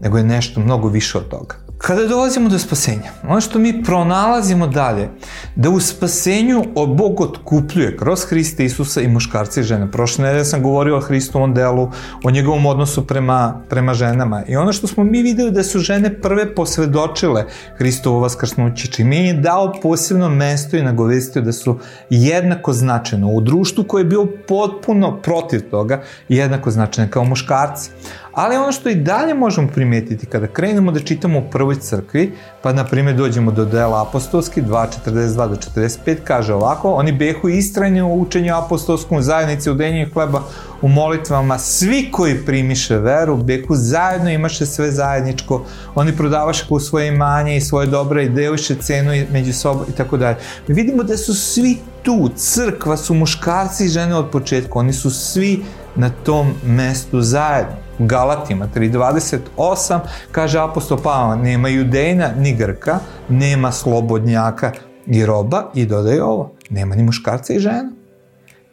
nego 0.00 0.18
je 0.18 0.24
nešto 0.24 0.60
mnogo 0.60 0.88
više 0.88 1.18
od 1.18 1.28
toga. 1.28 1.56
Kada 1.80 2.04
dolazimo 2.06 2.48
do 2.48 2.58
spasenja, 2.58 3.10
ono 3.28 3.40
što 3.40 3.58
mi 3.58 3.82
pronalazimo 3.82 4.66
dalje, 4.66 5.08
da 5.56 5.70
u 5.70 5.80
spasenju 5.80 6.64
Bog 6.74 7.20
otkupljuje 7.20 7.96
kroz 7.96 8.24
Hrista 8.24 8.62
Isusa 8.62 9.00
i 9.00 9.08
muškarce 9.08 9.60
i 9.60 9.64
žene. 9.64 9.90
Prošle 9.90 10.24
nedelje 10.24 10.44
sam 10.44 10.62
govorio 10.62 10.96
o 10.96 11.00
Hristovom 11.00 11.54
delu, 11.54 11.90
o 12.24 12.30
njegovom 12.30 12.66
odnosu 12.66 13.06
prema, 13.06 13.62
prema 13.68 13.94
ženama. 13.94 14.42
I 14.48 14.56
ono 14.56 14.72
što 14.72 14.86
smo 14.86 15.04
mi 15.04 15.22
videli 15.22 15.50
da 15.50 15.62
su 15.62 15.78
žene 15.78 16.20
prve 16.20 16.54
posvedočile 16.54 17.44
Hristovo 17.76 18.20
vaskrsnuće, 18.20 18.86
čime 18.86 19.16
je 19.16 19.34
dao 19.34 19.72
posebno 19.82 20.28
mesto 20.28 20.76
i 20.76 20.82
nagovestio 20.82 21.42
da 21.42 21.52
su 21.52 21.78
jednako 22.10 22.72
značajno 22.72 23.28
u 23.28 23.40
društvu 23.40 23.84
koje 23.84 24.00
je 24.00 24.04
bio 24.04 24.26
potpuno 24.48 25.20
protiv 25.20 25.70
toga, 25.70 26.02
jednako 26.28 26.70
značajne 26.70 27.10
kao 27.10 27.24
muškarci. 27.24 27.90
Ali 28.32 28.56
ono 28.56 28.72
što 28.72 28.88
i 28.88 28.94
dalje 28.94 29.34
možemo 29.34 29.68
primetiti 29.68 30.26
kada 30.26 30.46
krenemo 30.46 30.92
da 30.92 31.00
čitamo 31.00 31.38
u 31.38 31.50
prvoj 31.70 31.80
crkvi, 31.80 32.32
pa 32.62 32.72
na 32.72 32.84
primjer 32.84 33.16
dođemo 33.16 33.50
do 33.50 33.64
dela 33.64 34.02
apostolski 34.02 34.62
2.42 34.62 35.48
do 35.48 35.56
45, 35.56 36.16
kaže 36.24 36.54
ovako, 36.54 36.92
oni 36.92 37.12
behu 37.12 37.48
istrajni 37.48 38.02
u 38.02 38.20
učenju 38.20 38.54
apostolskom 38.56 39.22
zajednici 39.22 39.70
u 39.70 39.74
denju 39.74 40.06
hleba 40.12 40.42
u 40.82 40.88
molitvama, 40.88 41.58
svi 41.58 42.08
koji 42.12 42.44
primiše 42.46 42.98
veru, 42.98 43.36
behu 43.36 43.74
zajedno 43.74 44.30
imaše 44.30 44.66
sve 44.66 44.90
zajedničko, 44.90 45.64
oni 45.94 46.16
prodavaše 46.16 46.64
u 46.68 46.80
svoje 46.80 47.08
imanje 47.08 47.56
i 47.56 47.60
svoje 47.60 47.86
dobre 47.86 48.24
i 48.24 48.28
deliše 48.28 48.74
cenu 48.74 49.12
među 49.32 49.52
sobom 49.52 49.84
i 49.88 49.92
tako 49.92 50.16
dalje. 50.16 50.36
Mi 50.68 50.74
vidimo 50.74 51.02
da 51.02 51.16
su 51.16 51.34
svi 51.34 51.78
tu, 52.02 52.30
crkva 52.36 52.96
su 52.96 53.14
muškarci 53.14 53.84
i 53.84 53.88
žene 53.88 54.16
od 54.16 54.30
početka, 54.30 54.78
oni 54.78 54.92
su 54.92 55.10
svi 55.10 55.62
na 56.00 56.10
tom 56.10 56.54
mestu 56.66 57.20
zajedno. 57.20 57.74
Galatima 57.98 58.68
3.28 58.74 59.98
kaže 60.32 60.58
apostol 60.58 60.98
Pavla, 61.02 61.36
nema 61.36 61.68
judejna 61.68 62.32
ni 62.38 62.54
grka, 62.56 62.98
nema 63.28 63.72
slobodnjaka 63.72 64.72
i 65.06 65.26
roba 65.26 65.70
i 65.74 65.86
dodaje 65.86 66.24
ovo, 66.24 66.52
nema 66.70 66.94
ni 66.94 67.02
muškarca 67.02 67.52
i 67.52 67.58
žena. 67.58 67.92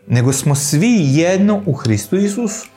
Nego 0.07 0.33
smo 0.33 0.55
svi 0.55 0.95
jedno 0.99 1.61
u 1.65 1.73
Hristu 1.73 2.15
Isusu. 2.15 2.67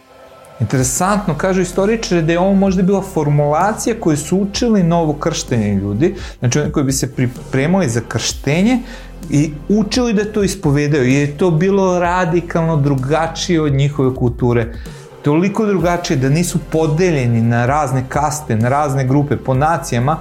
Interesantno, 0.60 1.34
kažu 1.34 1.60
istoričari 1.60 2.22
da 2.22 2.32
je 2.32 2.38
ovo 2.38 2.54
možda 2.54 2.82
bila 2.82 3.02
formulacija 3.02 4.00
koju 4.00 4.16
su 4.16 4.38
učili 4.38 4.82
novo 4.82 5.12
krštenje 5.12 5.74
ljudi, 5.74 6.14
znači 6.38 6.60
oni 6.60 6.72
koji 6.72 6.84
bi 6.84 6.92
se 6.92 7.14
pripremali 7.14 7.88
za 7.88 8.00
krštenje 8.08 8.78
i 9.30 9.50
učili 9.68 10.12
da 10.12 10.32
to 10.32 10.42
ispovedaju, 10.42 11.04
jer 11.04 11.28
je 11.28 11.38
to 11.38 11.50
bilo 11.50 11.98
radikalno 11.98 12.76
drugačije 12.76 13.62
od 13.62 13.72
njihove 13.72 14.14
kulture. 14.14 14.72
Toliko 15.22 15.66
drugačije 15.66 16.16
da 16.16 16.28
nisu 16.28 16.58
podeljeni 16.72 17.42
na 17.42 17.66
razne 17.66 18.04
kaste, 18.08 18.56
na 18.56 18.68
razne 18.68 19.04
grupe, 19.04 19.36
po 19.36 19.54
nacijama 19.54 20.16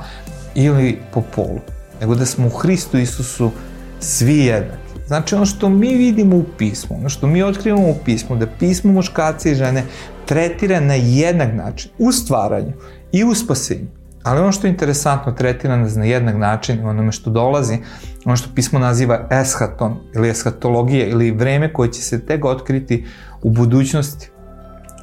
ili 0.56 1.00
po 1.14 1.22
polu, 1.36 1.60
nego 2.02 2.16
da 2.16 2.26
smo 2.26 2.48
u 2.48 2.50
Hristu 2.50 2.98
Isusu 2.98 3.52
svi 4.00 4.38
jednaki. 4.38 4.90
Znači 5.08 5.36
ono 5.36 5.46
što 5.46 5.70
mi 5.70 5.96
vidimo 5.96 6.36
u 6.36 6.44
pismu, 6.58 6.98
ono 7.00 7.10
što 7.10 7.28
mi 7.28 7.44
otkrivamo 7.44 7.90
u 7.90 7.96
pismu, 8.06 8.36
da 8.36 8.48
pismo 8.60 8.94
muškarca 8.94 9.50
i 9.50 9.56
žene 9.56 9.84
tretira 10.30 10.80
na 10.80 10.94
jednak 10.94 11.54
način, 11.54 11.92
u 11.98 12.12
stvaranju 12.12 12.74
i 13.12 13.24
u 13.24 13.36
spasenju. 13.36 13.88
Ali 14.24 14.42
ono 14.42 14.52
što 14.52 14.68
je 14.68 14.72
interesantno, 14.72 15.32
tretira 15.32 15.78
nas 15.78 15.96
na 15.96 16.06
jednak 16.06 16.36
način, 16.36 16.86
onome 16.86 17.12
što 17.12 17.30
dolazi, 17.30 17.78
ono 18.26 18.36
što 18.36 18.50
pismo 18.56 18.80
naziva 18.80 19.28
eshaton 19.32 19.96
ili 20.16 20.30
eshatologija 20.30 21.08
ili 21.08 21.32
vreme 21.32 21.74
koje 21.74 21.92
će 21.92 22.02
se 22.02 22.26
tek 22.26 22.46
otkriti 22.46 23.06
u 23.42 23.50
budućnosti. 23.50 24.30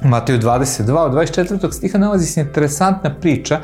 U 0.03 0.07
Mateju 0.07 0.39
22, 0.39 0.97
od 0.97 1.11
24. 1.11 1.71
stiha 1.71 1.97
nalazi 1.97 2.25
se 2.25 2.41
interesantna 2.41 3.15
priča 3.15 3.59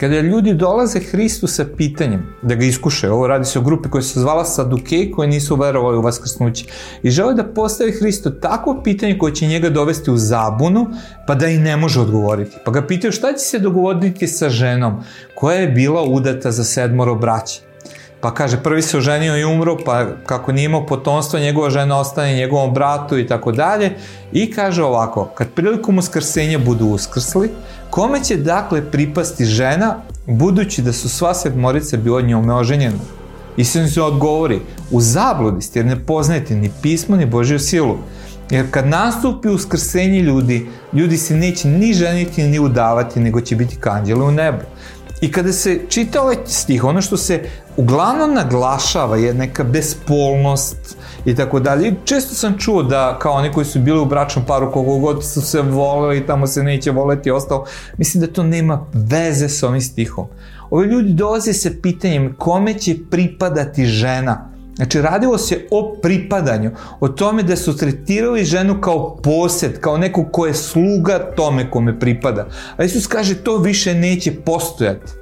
kada 0.00 0.20
ljudi 0.20 0.54
dolaze 0.54 1.00
Hristu 1.00 1.46
sa 1.46 1.64
pitanjem 1.76 2.22
da 2.42 2.54
ga 2.54 2.64
iskuše, 2.64 3.10
ovo 3.10 3.26
radi 3.26 3.44
se 3.44 3.58
o 3.58 3.62
grupi 3.62 3.90
koja 3.90 4.02
se 4.02 4.20
zvala 4.20 4.44
Sadukej, 4.44 5.10
koji 5.10 5.28
nisu 5.28 5.56
verovali 5.56 5.98
u 5.98 6.02
vaskrsnuće, 6.02 6.64
i 7.02 7.10
žele 7.10 7.34
da 7.34 7.44
postavi 7.44 7.92
Hristo 7.92 8.30
takvo 8.30 8.80
pitanje 8.84 9.18
koje 9.18 9.34
će 9.34 9.46
njega 9.46 9.70
dovesti 9.70 10.10
u 10.10 10.16
zabunu, 10.16 10.86
pa 11.26 11.34
da 11.34 11.46
i 11.46 11.58
ne 11.58 11.76
može 11.76 12.00
odgovoriti. 12.00 12.56
Pa 12.64 12.70
ga 12.70 12.86
pitaju 12.86 13.12
šta 13.12 13.32
će 13.32 13.44
se 13.44 13.58
dogoditi 13.58 14.28
sa 14.28 14.48
ženom 14.48 15.02
koja 15.34 15.56
je 15.56 15.68
bila 15.68 16.02
udata 16.02 16.50
za 16.50 16.64
sedmoro 16.64 17.14
braća. 17.14 17.69
Pa 18.20 18.34
kaže, 18.34 18.62
prvi 18.62 18.82
se 18.82 18.98
oženio 18.98 19.36
i 19.36 19.44
umro, 19.44 19.76
pa 19.84 20.06
kako 20.26 20.52
nije 20.52 20.64
imao 20.64 20.86
potomstvo, 20.86 21.38
njegova 21.38 21.70
žena 21.70 21.98
ostane 21.98 22.34
njegovom 22.34 22.74
bratu 22.74 23.18
i 23.18 23.26
tako 23.26 23.52
dalje. 23.52 23.92
I 24.32 24.52
kaže 24.52 24.84
ovako, 24.84 25.24
kad 25.24 25.48
prilikom 25.48 25.98
uskrsenja 25.98 26.58
budu 26.58 26.86
uskrsli, 26.86 27.50
kome 27.90 28.24
će 28.24 28.36
dakle 28.36 28.90
pripasti 28.90 29.44
žena, 29.44 29.96
budući 30.26 30.82
da 30.82 30.92
su 30.92 31.08
sva 31.08 31.34
sedmorica 31.34 31.96
bila 31.96 32.20
njome 32.20 32.54
oženjena? 32.54 32.98
I 33.56 33.64
se 33.64 34.02
odgovori, 34.02 34.60
u 34.90 35.00
zabludi 35.00 35.62
ste 35.62 35.78
jer 35.78 35.86
ne 35.86 36.04
poznajete 36.04 36.54
ni 36.54 36.70
pismo 36.82 37.16
ni 37.16 37.26
Božju 37.26 37.58
silu. 37.58 37.98
Jer 38.50 38.70
kad 38.70 38.86
nastupi 38.86 39.48
uskrsenje 39.48 40.20
ljudi, 40.22 40.66
ljudi 40.92 41.16
se 41.16 41.34
neće 41.34 41.68
ni 41.68 41.92
ženiti 41.92 42.42
ni 42.42 42.58
udavati, 42.58 43.20
nego 43.20 43.40
će 43.40 43.56
biti 43.56 43.76
kanđele 43.76 44.24
u 44.24 44.30
nebu. 44.30 44.62
I 45.20 45.32
kada 45.32 45.52
se 45.52 45.80
čita 45.88 46.22
ovaj 46.22 46.36
stih, 46.46 46.84
ono 46.84 47.02
što 47.02 47.16
se 47.16 47.42
uglavnom 47.76 48.34
naglašava 48.34 49.16
je 49.16 49.34
neka 49.34 49.64
bespolnost 49.64 50.96
i 51.24 51.34
tako 51.34 51.60
dalje. 51.60 51.94
Često 52.04 52.34
sam 52.34 52.58
čuo 52.58 52.82
da 52.82 53.18
kao 53.18 53.32
oni 53.32 53.52
koji 53.52 53.66
su 53.66 53.78
bili 53.78 54.00
u 54.00 54.04
bračnom 54.04 54.44
paru 54.46 54.72
koliko 54.72 54.98
god 54.98 55.24
su 55.24 55.42
se 55.42 55.62
voleli, 55.62 56.26
tamo 56.26 56.46
se 56.46 56.62
neće 56.62 56.90
voleti 56.90 57.28
i 57.28 57.32
ostalo, 57.32 57.66
mislim 57.96 58.20
da 58.20 58.32
to 58.32 58.42
nema 58.42 58.86
veze 58.92 59.48
sa 59.48 59.68
ovim 59.68 59.80
stihom. 59.80 60.26
Ovi 60.70 60.86
ljudi 60.86 61.12
dolaze 61.12 61.52
sa 61.52 61.70
pitanjem 61.82 62.34
kome 62.38 62.74
će 62.74 62.96
pripadati 63.10 63.84
žena. 63.84 64.50
Znači, 64.80 65.02
radilo 65.02 65.38
se 65.38 65.66
o 65.70 65.96
pripadanju, 66.02 66.70
o 67.00 67.08
tome 67.08 67.42
da 67.42 67.56
su 67.56 67.76
tretirali 67.76 68.44
ženu 68.44 68.80
kao 68.80 69.16
posed, 69.16 69.80
kao 69.80 69.98
neko 69.98 70.24
ko 70.32 70.46
je 70.46 70.54
sluga 70.54 71.32
tome 71.36 71.70
kome 71.70 71.98
pripada. 71.98 72.48
A 72.76 72.84
Isus 72.84 73.06
kaže, 73.06 73.34
to 73.34 73.56
više 73.56 73.94
neće 73.94 74.32
postojati. 74.34 75.12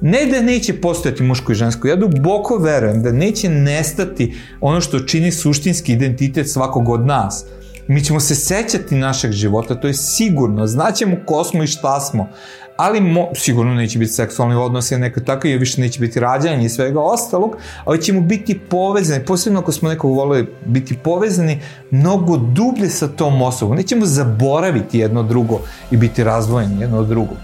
Ne 0.00 0.26
da 0.26 0.42
neće 0.42 0.80
postojati 0.80 1.22
muško 1.22 1.52
i 1.52 1.54
žensko, 1.54 1.88
ja 1.88 1.96
duboko 1.96 2.56
verujem 2.56 3.02
da 3.02 3.12
neće 3.12 3.48
nestati 3.48 4.34
ono 4.60 4.80
što 4.80 5.00
čini 5.00 5.32
suštinski 5.32 5.92
identitet 5.92 6.50
svakog 6.50 6.88
od 6.88 7.06
nas. 7.06 7.44
Mi 7.86 8.04
ćemo 8.04 8.20
se 8.20 8.34
sećati 8.34 8.94
našeg 8.94 9.32
života, 9.32 9.74
to 9.74 9.86
je 9.86 9.94
sigurno, 9.94 10.66
znaćemo 10.66 11.16
ko 11.26 11.44
smo 11.44 11.62
i 11.62 11.66
šta 11.66 12.00
smo, 12.00 12.28
ali 12.78 13.00
mo, 13.00 13.28
sigurno 13.34 13.74
neće 13.74 13.98
biti 13.98 14.12
seksualni 14.12 14.54
odnos 14.54 14.90
neko 14.90 15.20
tako, 15.20 15.48
jer 15.48 15.58
više 15.58 15.80
neće 15.80 16.00
biti 16.00 16.20
rađanje 16.20 16.64
i 16.64 16.68
svega 16.68 17.00
ostalog, 17.00 17.56
ali 17.84 18.02
ćemo 18.02 18.20
biti 18.20 18.58
povezani, 18.58 19.24
posebno 19.24 19.60
ako 19.60 19.72
smo 19.72 19.88
nekog 19.88 20.14
volili 20.14 20.46
biti 20.66 20.96
povezani, 20.96 21.60
mnogo 21.90 22.36
dublje 22.36 22.88
sa 22.88 23.08
tom 23.08 23.42
osobom. 23.42 23.76
Nećemo 23.76 24.06
zaboraviti 24.06 24.98
jedno 24.98 25.22
drugo 25.22 25.60
i 25.90 25.96
biti 25.96 26.24
razdvojeni 26.24 26.80
jedno 26.80 26.98
od 26.98 27.06
drugog, 27.06 27.36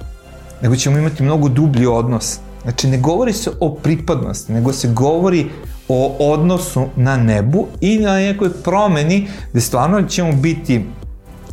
nego 0.62 0.76
ćemo 0.76 0.98
imati 0.98 1.22
mnogo 1.22 1.48
dublji 1.48 1.86
odnos. 1.86 2.38
Znači, 2.62 2.88
ne 2.88 2.98
govori 2.98 3.32
se 3.32 3.50
o 3.60 3.74
pripadnosti, 3.74 4.52
nego 4.52 4.72
se 4.72 4.88
govori 4.88 5.46
o 5.88 6.16
odnosu 6.32 6.86
na 6.96 7.16
nebu 7.16 7.66
i 7.80 7.98
na 7.98 8.14
nekoj 8.14 8.50
promeni 8.52 9.28
gde 9.50 9.60
stvarno 9.60 10.02
ćemo 10.02 10.32
biti 10.32 10.84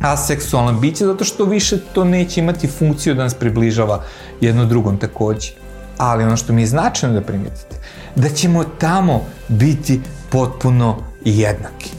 aseksualna 0.02 0.72
bića 0.72 1.06
zato 1.06 1.24
što 1.24 1.44
više 1.44 1.78
to 1.92 2.04
neće 2.04 2.40
imati 2.40 2.66
funkciju 2.66 3.14
da 3.14 3.22
nas 3.22 3.34
približava 3.34 4.02
jedno 4.40 4.64
drugom 4.64 4.96
takođe. 4.96 5.50
Ali 5.98 6.24
ono 6.24 6.36
što 6.36 6.52
mi 6.52 6.62
je 6.62 6.66
značajno 6.66 7.20
da 7.20 7.26
primetite, 7.26 7.76
da 8.16 8.28
ćemo 8.28 8.64
tamo 8.64 9.24
biti 9.48 10.00
potpuno 10.30 10.96
jednaki. 11.24 11.90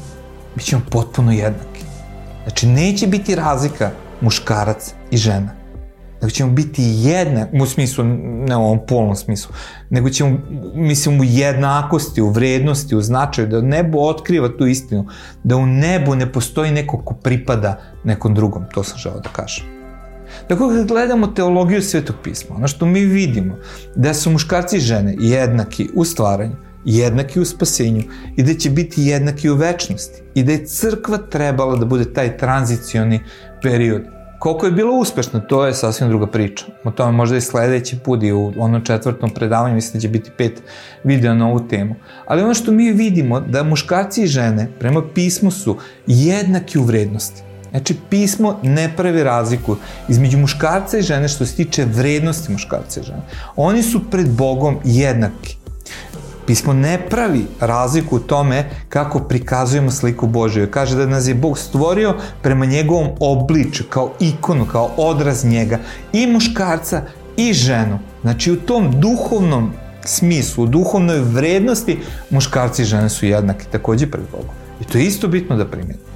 Bićemo 0.55 0.81
potpuno 0.89 1.31
jednaki. 1.31 1.83
Znači, 2.43 2.67
neće 2.67 3.07
biti 3.07 3.35
razlika 3.35 3.91
muškarac 4.21 4.93
i 5.11 5.17
žena 5.17 5.62
nego 6.23 6.31
ćemo 6.31 6.51
biti 6.51 6.83
jedna, 6.85 7.47
u 7.61 7.65
smislu, 7.65 8.03
ne 8.47 8.55
u 8.55 8.61
ovom 8.61 8.79
polnom 8.87 9.15
smislu, 9.15 9.51
nego 9.89 10.09
ćemo, 10.09 10.37
mislim, 10.75 11.19
u 11.19 11.23
jednakosti, 11.23 12.21
u 12.21 12.29
vrednosti, 12.29 12.95
u 12.95 13.01
značaju, 13.01 13.47
da 13.47 13.61
nebo 13.61 13.99
otkriva 13.99 14.49
tu 14.57 14.67
istinu, 14.67 15.07
da 15.43 15.55
u 15.55 15.65
nebu 15.65 16.15
ne 16.15 16.31
postoji 16.31 16.71
neko 16.71 16.97
ko 16.97 17.13
pripada 17.13 17.81
nekom 18.03 18.35
drugom, 18.35 18.63
to 18.73 18.83
sam 18.83 18.97
želao 18.97 19.19
da 19.19 19.29
kažem. 19.29 19.65
Dakle, 20.49 20.67
kad 20.75 20.87
gledamo 20.87 21.27
teologiju 21.27 21.81
svetog 21.81 22.15
pisma, 22.23 22.55
ono 22.55 22.67
što 22.67 22.85
mi 22.85 23.05
vidimo, 23.05 23.55
da 23.95 24.13
su 24.13 24.31
muškarci 24.31 24.77
i 24.77 24.79
žene 24.79 25.15
jednaki 25.19 25.89
u 25.95 26.05
stvaranju, 26.05 26.55
jednaki 26.85 27.39
u 27.39 27.45
spasenju 27.45 28.03
i 28.37 28.43
da 28.43 28.53
će 28.53 28.69
biti 28.69 29.03
jednaki 29.03 29.49
u 29.49 29.55
večnosti 29.55 30.21
i 30.35 30.43
da 30.43 30.51
je 30.51 30.65
crkva 30.65 31.17
trebala 31.17 31.75
da 31.75 31.85
bude 31.85 32.13
taj 32.13 32.37
tranzicioni 32.37 33.19
period 33.61 34.01
Koliko 34.43 34.65
je 34.65 34.71
bilo 34.71 34.95
uspešno, 34.95 35.39
to 35.39 35.65
je 35.65 35.73
sasvim 35.73 36.09
druga 36.09 36.27
priča. 36.27 36.65
O 36.83 36.91
tome 36.91 37.11
možda 37.11 37.37
i 37.37 37.41
sledeći 37.41 37.99
put 37.99 38.23
i 38.23 38.31
u 38.31 38.53
onom 38.57 38.85
četvrtom 38.85 39.29
predavanju, 39.29 39.75
mislim 39.75 39.93
da 39.93 39.99
će 39.99 40.07
biti 40.07 40.31
pet 40.37 40.61
videa 41.03 41.33
na 41.33 41.47
ovu 41.47 41.67
temu. 41.67 41.95
Ali 42.25 42.41
ono 42.41 42.53
što 42.53 42.71
mi 42.71 42.91
vidimo, 42.91 43.39
da 43.39 43.63
muškarci 43.63 44.23
i 44.23 44.27
žene 44.27 44.67
prema 44.79 45.01
pismu 45.13 45.51
su 45.51 45.77
jednaki 46.07 46.79
u 46.79 46.83
vrednosti. 46.83 47.41
Znači, 47.71 47.95
pismo 48.09 48.59
ne 48.63 48.93
pravi 48.97 49.23
razliku 49.23 49.75
između 50.09 50.37
muškarca 50.37 50.97
i 50.97 51.01
žene 51.01 51.27
što 51.27 51.45
se 51.45 51.55
tiče 51.55 51.85
vrednosti 51.85 52.51
muškarca 52.51 52.99
i 52.99 53.03
žene. 53.03 53.21
Oni 53.55 53.83
su 53.83 54.01
pred 54.11 54.29
Bogom 54.29 54.79
jednaki. 54.83 55.62
Pismo 56.47 56.73
ne 56.73 57.09
pravi 57.09 57.45
razliku 57.59 58.15
u 58.15 58.19
tome 58.19 58.69
kako 58.89 59.19
prikazujemo 59.19 59.91
sliku 59.91 60.27
Božiju. 60.27 60.71
Kaže 60.71 60.95
da 60.95 61.05
nas 61.05 61.27
je 61.27 61.35
Bog 61.35 61.57
stvorio 61.57 62.15
prema 62.41 62.65
njegovom 62.65 63.07
obliču, 63.19 63.83
kao 63.89 64.11
ikonu, 64.19 64.65
kao 64.65 64.91
odraz 64.97 65.45
njega, 65.45 65.79
i 66.13 66.27
muškarca 66.27 67.01
i 67.37 67.53
ženu. 67.53 67.99
Znači 68.21 68.51
u 68.51 68.55
tom 68.55 68.99
duhovnom 68.99 69.71
smislu, 70.05 70.63
u 70.63 70.67
duhovnoj 70.67 71.19
vrednosti, 71.19 71.99
muškarci 72.29 72.81
i 72.81 72.85
žene 72.85 73.09
su 73.09 73.25
jednaki 73.25 73.65
takođe 73.71 74.11
pred 74.11 74.23
Bogom. 74.31 74.55
I 74.81 74.83
to 74.83 74.97
je 74.97 75.05
isto 75.05 75.27
bitno 75.27 75.55
da 75.55 75.67
primetimo. 75.67 76.13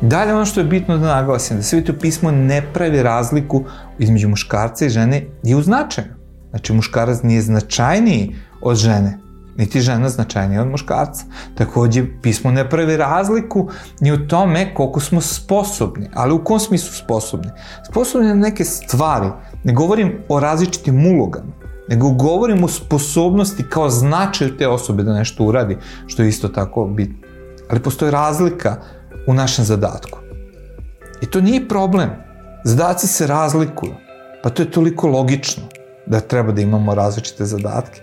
Dalje 0.00 0.34
ono 0.34 0.44
što 0.44 0.60
je 0.60 0.64
bitno 0.64 0.98
da 0.98 1.06
naglasim, 1.06 1.56
da 1.56 1.62
Sveto 1.62 1.92
pismo 2.00 2.30
ne 2.30 2.62
pravi 2.72 3.02
razliku 3.02 3.64
između 3.98 4.28
muškarca 4.28 4.86
i 4.86 4.88
žene 4.88 5.26
i 5.44 5.54
u 5.54 5.62
značaju. 5.62 6.06
Znači 6.50 6.72
muškarac 6.72 7.22
nije 7.22 7.42
značajniji 7.42 8.36
od 8.62 8.76
žene, 8.76 9.18
niti 9.56 9.80
žena 9.80 10.08
značajnija 10.08 10.62
od 10.62 10.68
muškarca. 10.68 11.24
Takođe, 11.54 12.04
pismo 12.22 12.50
ne 12.50 12.70
pravi 12.70 12.96
razliku 12.96 13.68
ni 14.00 14.12
u 14.12 14.28
tome 14.28 14.74
koliko 14.74 15.00
smo 15.00 15.20
sposobni, 15.20 16.10
ali 16.14 16.32
u 16.32 16.44
kom 16.44 16.60
smislu 16.60 16.92
sposobni? 16.92 17.50
Sposobni 17.90 18.28
na 18.28 18.34
neke 18.34 18.64
stvari. 18.64 19.30
Ne 19.64 19.72
govorim 19.72 20.18
o 20.28 20.40
različitim 20.40 21.06
ulogama, 21.06 21.52
nego 21.88 22.10
govorim 22.10 22.64
o 22.64 22.68
sposobnosti 22.68 23.64
kao 23.70 23.90
značaju 23.90 24.56
te 24.56 24.68
osobe 24.68 25.02
da 25.02 25.14
nešto 25.14 25.44
uradi, 25.44 25.76
što 26.06 26.22
je 26.22 26.28
isto 26.28 26.48
tako 26.48 26.84
bitno. 26.86 27.28
Ali 27.70 27.80
postoji 27.80 28.10
razlika 28.10 28.76
u 29.26 29.34
našem 29.34 29.64
zadatku. 29.64 30.18
I 31.22 31.26
to 31.26 31.40
nije 31.40 31.68
problem. 31.68 32.10
Zadaci 32.64 33.06
se 33.06 33.26
razlikuju. 33.26 33.92
Pa 34.42 34.50
to 34.50 34.62
je 34.62 34.70
toliko 34.70 35.08
logično 35.08 35.62
da 36.06 36.20
treba 36.20 36.52
da 36.52 36.60
imamo 36.60 36.94
različite 36.94 37.44
zadatke. 37.44 38.00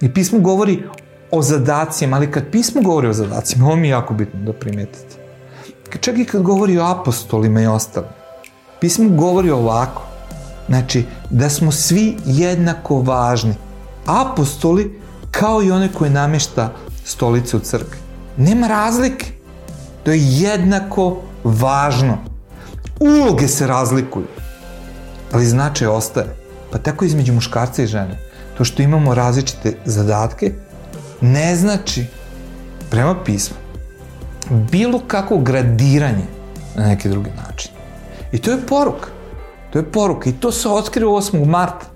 I 0.00 0.14
pismo 0.14 0.38
govori 0.38 0.82
o 1.30 1.42
zadacima, 1.42 2.16
ali 2.16 2.30
kad 2.30 2.50
pismo 2.50 2.82
govori 2.82 3.08
o 3.08 3.12
zadacima, 3.12 3.66
ovo 3.66 3.76
mi 3.76 3.88
je 3.88 3.90
jako 3.90 4.14
bitno 4.14 4.40
da 4.40 4.52
primetite. 4.52 5.16
Čak 6.00 6.18
i 6.18 6.24
kad 6.24 6.42
govori 6.42 6.78
o 6.78 6.84
apostolima 6.84 7.60
i 7.60 7.66
ostalim, 7.66 8.10
Pismo 8.80 9.08
govori 9.08 9.50
ovako, 9.50 10.02
znači 10.68 11.04
da 11.30 11.50
smo 11.50 11.72
svi 11.72 12.16
jednako 12.24 13.00
važni. 13.00 13.54
Apostoli 14.06 15.00
kao 15.30 15.62
i 15.62 15.70
one 15.70 15.92
koje 15.92 16.10
namješta 16.10 16.72
stolice 17.04 17.56
u 17.56 17.60
crkvi. 17.60 17.98
Nema 18.36 18.66
razlike. 18.66 19.26
To 20.04 20.10
je 20.10 20.18
jednako 20.22 21.16
važno. 21.44 22.18
Uloge 23.00 23.48
se 23.48 23.66
razlikuju, 23.66 24.26
ali 25.32 25.46
značaj 25.46 25.88
ostaje. 25.88 26.36
Pa 26.72 26.78
tako 26.78 27.04
između 27.04 27.32
muškarca 27.32 27.82
i 27.82 27.86
žene. 27.86 28.18
To 28.58 28.64
što 28.64 28.82
imamo 28.82 29.14
različite 29.14 29.76
zadatke 29.84 30.52
ne 31.20 31.56
znači 31.56 32.06
prema 32.90 33.24
pismu 33.24 33.56
bilo 34.50 35.00
kako 35.06 35.38
gradiranje 35.38 36.24
na 36.76 36.86
neki 36.86 37.08
drugi 37.08 37.30
način. 37.46 37.70
I 38.32 38.38
to 38.38 38.50
je 38.50 38.66
poruka. 38.66 39.08
To 39.72 39.78
je 39.78 39.92
poruka 39.92 40.30
i 40.30 40.32
to 40.32 40.52
se 40.52 40.68
otkrio 40.68 41.08
8. 41.08 41.46
marta. 41.46 41.86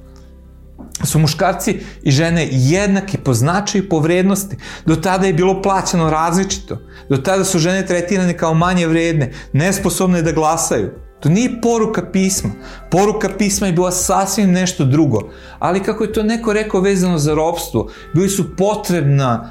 Su 1.05 1.19
muškarci 1.19 1.81
i 2.03 2.11
žene 2.11 2.49
jednaki 2.51 3.19
po 3.19 3.35
značaju 3.35 3.85
i 3.85 3.89
po 3.89 3.99
vrednosti. 3.99 4.57
Do 4.87 4.97
tada 4.97 5.27
je 5.27 5.33
bilo 5.33 5.63
plaćano 5.63 6.11
različito. 6.11 6.79
Do 7.09 7.17
tada 7.17 7.45
su 7.45 7.59
žene 7.59 7.87
tretirane 7.87 8.37
kao 8.37 8.55
manje 8.55 8.87
vredne, 8.87 9.33
nesposobne 9.53 10.23
da 10.23 10.33
glasaju. 10.33 10.91
To 11.23 11.29
nije 11.29 11.61
poruka 11.61 12.03
pisma. 12.13 12.51
Poruka 12.91 13.29
pisma 13.39 13.67
je 13.67 13.73
bila 13.73 13.91
sasvim 13.91 14.53
nešto 14.53 14.85
drugo. 14.85 15.21
Ali 15.59 15.83
kako 15.83 16.05
je 16.05 16.13
to 16.13 16.23
neko 16.23 16.53
rekao 16.53 16.81
vezano 16.81 17.19
za 17.19 17.35
ropstvo, 17.35 17.91
bili 18.15 18.29
su 18.29 18.57
potrebna 18.57 19.51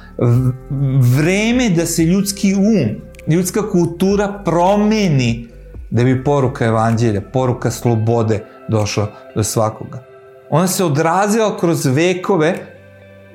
vreme 1.18 1.70
da 1.70 1.86
se 1.86 2.04
ljudski 2.04 2.56
um, 2.56 3.02
ljudska 3.28 3.70
kultura 3.70 4.42
promeni 4.46 5.48
da 5.90 6.04
bi 6.04 6.24
poruka 6.24 6.66
evanđelja, 6.66 7.22
poruka 7.22 7.72
slobode 7.72 8.46
došla 8.68 9.08
do 9.36 9.44
svakoga. 9.44 10.04
Ona 10.50 10.68
se 10.68 10.84
odrazila 10.84 11.58
kroz 11.58 11.86
vekove, 11.86 12.71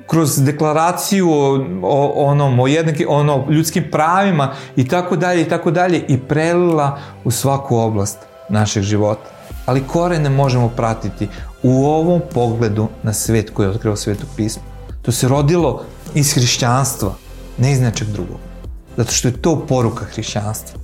kroz 0.07 0.43
deklaraciju 0.43 1.31
o, 1.31 1.65
o 1.83 2.13
onom, 2.17 2.61
o 2.61 2.67
jednaki, 2.67 3.07
ono, 3.09 3.47
ljudskim 3.51 3.85
pravima 3.91 4.55
i 4.77 4.89
tako 4.89 5.17
dalje 5.17 5.43
i 5.43 5.49
tako 5.49 5.71
dalje 5.71 6.05
i 6.09 6.19
prelila 6.19 6.99
u 7.25 7.31
svaku 7.31 7.77
oblast 7.77 8.19
našeg 8.49 8.83
života. 8.83 9.31
Ali 9.67 9.87
korene 9.87 10.31
možemo 10.31 10.69
pratiti 10.69 11.29
u 11.63 11.87
ovom 11.87 12.21
pogledu 12.35 12.89
na 13.03 13.13
svet 13.13 13.51
koji 13.51 13.67
je 13.67 13.71
otkrilo 13.71 13.97
svetu 13.97 14.27
pismo. 14.37 14.63
To 15.03 15.13
se 15.13 15.29
rodilo 15.29 15.85
iz 16.15 16.35
hrišćanstva, 16.35 17.15
ne 17.59 17.73
iz 17.73 17.81
nečeg 17.81 18.09
drugog. 18.09 18.39
Zato 18.97 19.13
što 19.13 19.29
je 19.29 19.43
to 19.43 19.67
poruka 19.69 20.05
hrišćanstva. 20.05 20.81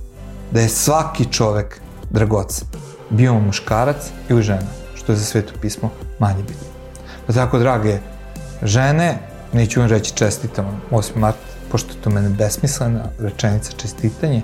Da 0.51 0.61
je 0.61 0.69
svaki 0.69 1.25
čovek 1.31 1.81
dragocen. 2.09 2.67
Bio 3.09 3.39
muškarac 3.39 4.11
ili 4.29 4.43
žena, 4.43 4.67
što 4.95 5.11
je 5.11 5.15
za 5.15 5.25
sveto 5.25 5.53
pismo 5.61 5.89
manje 6.19 6.43
bitno. 6.43 6.67
Pa 7.27 7.33
tako, 7.33 7.59
drage 7.59 7.99
žene, 8.63 9.17
neću 9.53 9.79
vam 9.79 9.89
reći 9.89 10.15
čestitam 10.15 10.81
8. 10.91 11.11
mart, 11.15 11.37
pošto 11.71 11.93
je 11.93 12.01
to 12.01 12.09
mene 12.09 12.29
besmislena 12.29 13.03
rečenica 13.19 13.71
čestitanje, 13.71 14.41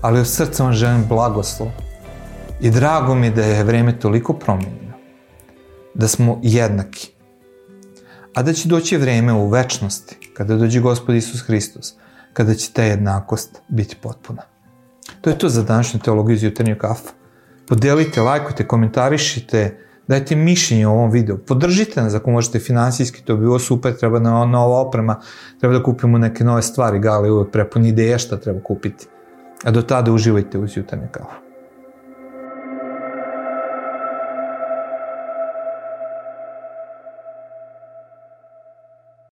ali 0.00 0.20
od 0.20 0.28
srca 0.28 0.64
vam 0.64 0.72
želim 0.72 1.04
blagoslov. 1.08 1.68
I 2.60 2.70
drago 2.70 3.14
mi 3.14 3.30
da 3.30 3.44
je 3.44 3.64
vreme 3.64 3.98
toliko 3.98 4.32
promenjeno, 4.32 4.92
da 5.94 6.08
smo 6.08 6.40
jednaki, 6.42 7.10
a 8.34 8.42
da 8.42 8.52
će 8.52 8.68
doći 8.68 8.96
vreme 8.96 9.32
u 9.32 9.48
večnosti, 9.48 10.16
kada 10.34 10.56
dođe 10.56 10.80
Gospod 10.80 11.14
Isus 11.14 11.40
Hristos, 11.40 11.94
kada 12.32 12.54
će 12.54 12.72
ta 12.72 12.82
jednakost 12.82 13.60
biti 13.68 13.96
potpuna. 14.02 14.42
To 15.20 15.30
je 15.30 15.38
to 15.38 15.48
za 15.48 15.62
današnju 15.62 16.00
teologiju 16.00 16.34
iz 16.34 16.42
jutarnjeg 16.42 16.78
kafa. 16.78 17.10
Podelite, 17.68 18.20
lajkujte, 18.20 18.66
komentarišite, 18.68 19.78
dajte 20.12 20.36
mišljenje 20.36 20.86
o 20.86 20.92
ovom 20.92 21.10
videu. 21.10 21.38
Podržite 21.38 22.02
nas 22.02 22.14
ako 22.14 22.30
možete 22.30 22.58
finansijski, 22.58 23.22
to 23.24 23.36
bi 23.36 23.46
bilo 23.46 23.58
super, 23.58 23.96
treba 23.96 24.20
na 24.20 24.44
nova 24.44 24.80
oprema, 24.80 25.20
treba 25.60 25.78
da 25.78 25.82
kupimo 25.82 26.18
neke 26.18 26.44
nove 26.44 26.62
stvari, 26.62 26.98
Gali 26.98 27.30
uvek 27.30 27.50
prepuni 27.52 27.88
ideja 27.88 28.18
šta 28.18 28.36
treba 28.36 28.60
kupiti. 28.60 29.06
A 29.64 29.70
do 29.70 29.82
tada 29.82 30.12
uživajte 30.12 30.58
uz 30.58 30.76
jutarnje 30.76 31.08
kafu. 31.12 31.41